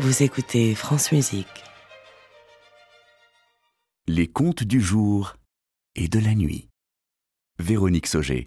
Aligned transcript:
Vous 0.00 0.22
écoutez 0.22 0.76
France 0.76 1.10
Musique. 1.10 1.64
Les 4.06 4.28
contes 4.28 4.62
du 4.62 4.80
jour 4.80 5.34
et 5.96 6.06
de 6.06 6.20
la 6.20 6.36
nuit. 6.36 6.68
Véronique 7.58 8.06
Sauger. 8.06 8.46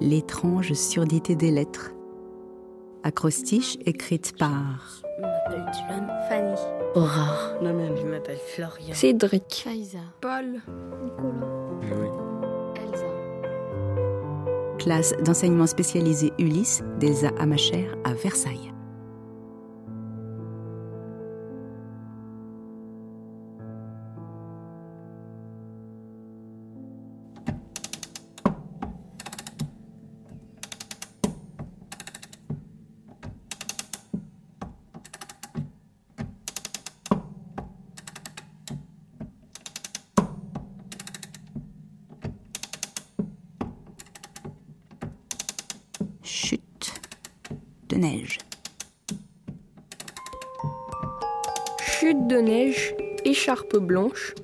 L'étrange 0.00 0.72
surdité 0.72 1.36
des 1.36 1.52
lettres. 1.52 1.92
Acrostiche 3.04 3.78
écrite 3.86 4.36
par 4.36 5.02
Fanny. 6.28 6.54
Aurore, 6.94 7.54
Nomen. 7.62 7.96
Je 7.96 8.06
m'appelle 8.06 8.38
Florian. 8.38 8.94
Cédric, 8.94 9.62
Faiza, 9.64 9.98
Paul. 10.20 10.60
Elsa, 12.76 13.06
classe 14.78 15.14
d'enseignement 15.24 15.66
spécialisé 15.66 16.32
Ulysse 16.38 16.82
d'Elsa 16.98 17.30
Amacher 17.38 17.88
à 18.04 18.14
Versailles. 18.14 18.72
Chute 46.30 46.92
de 47.88 47.96
neige. 47.96 48.36
chute 51.80 52.26
de 52.26 52.36
neige, 52.36 52.94
écharpe 53.24 53.78
blanche, 53.78 54.34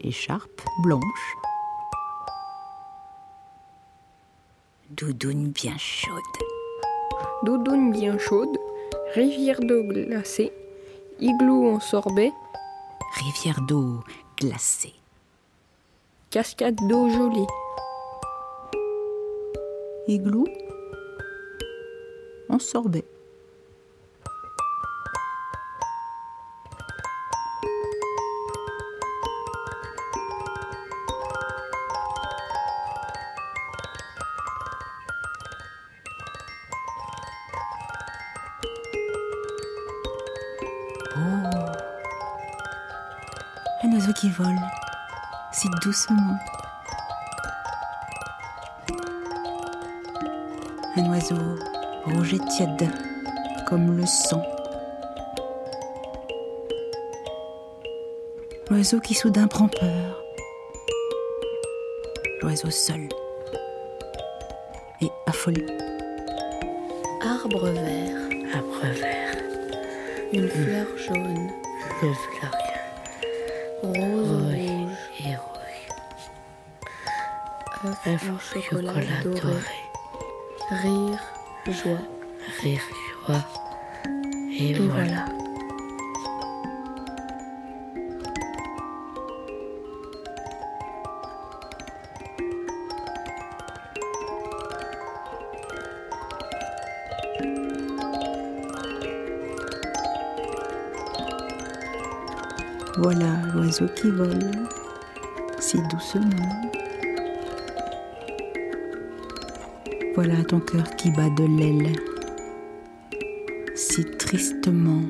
Écharpe 0.00 0.60
blanche. 0.82 1.36
Doudoune 4.90 5.48
bien 5.48 5.78
chaude. 5.78 6.20
doudoune 7.42 7.90
bien 7.90 8.18
chaude, 8.18 8.58
rivière 9.14 9.60
d'eau 9.60 9.82
glacée, 9.82 10.52
igloo 11.20 11.70
en 11.74 11.80
sorbet, 11.80 12.32
Rivière 13.14 13.62
d'eau 13.62 14.04
glacée. 14.38 14.94
cascade 16.28 16.76
d'eau 16.86 17.08
gelée, 17.08 17.46
Igloo 20.06 20.44
en 22.54 22.58
sorbet. 22.60 23.04
Oh 41.16 41.20
Un 43.82 43.92
oiseau 43.92 44.12
qui 44.12 44.30
vole, 44.30 44.48
si 45.52 45.68
doucement. 45.82 46.38
Un 50.96 51.10
oiseau 51.10 51.73
rouge 52.06 52.34
et 52.34 52.38
tiède, 52.56 52.90
comme 53.66 53.96
le 53.96 54.06
sang. 54.06 54.42
L'oiseau 58.70 59.00
qui 59.00 59.14
soudain 59.14 59.46
prend 59.46 59.68
peur. 59.68 60.22
L'oiseau 62.42 62.70
seul 62.70 63.08
et 65.00 65.10
affolé. 65.26 65.66
Arbre 67.22 67.68
vert. 67.68 68.18
Arbre 68.54 68.86
vert. 69.00 69.36
Une 70.32 70.48
fleur 70.48 70.86
jaune. 70.96 71.50
Une 72.02 72.14
fleur 72.14 72.50
Rose 73.82 73.94
rouge 73.96 74.28
rouge. 74.30 74.90
et 75.20 75.36
rouge. 75.36 75.88
Un 78.06 78.18
faux 78.18 78.60
chocolat, 78.60 78.92
chocolat 78.92 79.22
doré. 79.24 79.40
doré. 79.40 79.78
Rire. 80.82 81.33
Joie. 81.66 81.98
Rire, 82.62 82.80
joie. 83.26 83.44
Et, 84.52 84.70
Et 84.70 84.74
voilà. 84.74 84.92
voilà. 84.94 85.24
Voilà 102.98 103.26
l'oiseau 103.54 103.86
qui 103.96 104.10
vole, 104.10 104.50
si 105.58 105.78
doucement. 105.90 106.70
Voilà 110.14 110.44
ton 110.44 110.60
cœur 110.60 110.94
qui 110.96 111.10
bat 111.10 111.28
de 111.30 111.44
l'aile, 111.58 111.92
si 113.74 114.04
tristement. 114.16 115.02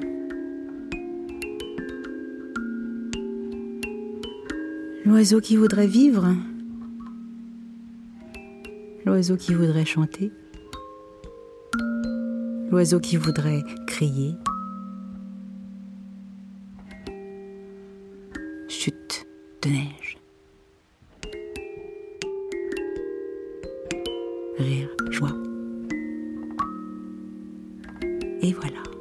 L'oiseau 5.05 5.41
qui 5.41 5.57
voudrait 5.57 5.87
vivre, 5.87 6.35
l'oiseau 9.05 9.37
qui 9.37 9.53
voudrait 9.53 9.85
chanter, 9.85 10.33
l'oiseau 12.71 12.99
qui 12.99 13.17
voudrait 13.17 13.63
crier. 13.87 14.35
chute 18.69 19.27
de 19.63 19.69
neige. 19.69 20.24
Et 28.45 28.53
voilà. 28.53 28.94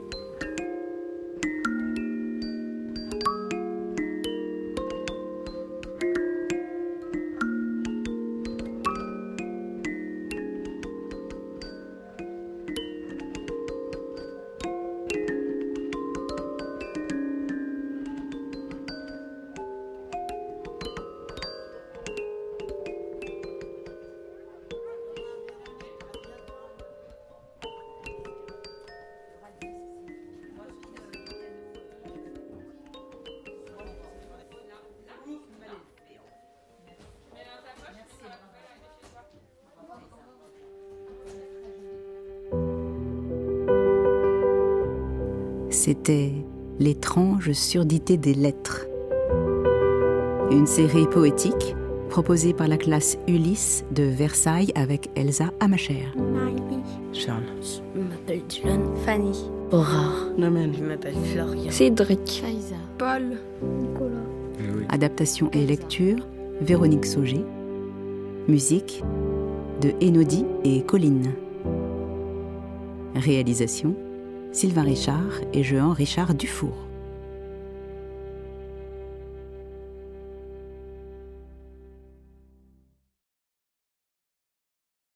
C'était 45.86 46.32
L'étrange 46.80 47.52
surdité 47.52 48.16
des 48.16 48.34
lettres. 48.34 48.88
Une 50.50 50.66
série 50.66 51.08
poétique 51.08 51.76
proposée 52.08 52.54
par 52.54 52.70
la 52.70 52.78
classe 52.78 53.18
Ulysse 53.28 53.84
de 53.92 54.04
Versailles 54.04 54.72
avec 54.76 55.10
Elsa 55.18 55.52
Amacher. 55.60 56.08
Marie. 56.16 56.56
Charles. 57.12 57.44
Je 57.94 58.00
m'appelle 58.00 58.44
Dylan. 58.48 58.80
Fanny. 59.06 59.38
Aurore. 59.74 60.32
Je 60.38 60.84
m'appelle 60.86 61.16
Florian. 61.34 61.70
Cédric, 61.70 62.30
Faiza, 62.42 62.78
Paul, 62.98 63.38
Adaptation 64.88 65.50
et 65.52 65.66
lecture 65.66 66.26
Véronique 66.62 67.06
Sauger. 67.06 67.44
Musique 68.48 69.04
de 69.82 69.92
Enodi 70.02 70.46
et 70.64 70.82
Colline. 70.84 71.34
Réalisation 73.16 73.98
Sylvain 74.54 74.84
Richard 74.84 75.42
et 75.52 75.64
Jean 75.64 75.94
Richard 75.94 76.36
Dufour. 76.36 76.93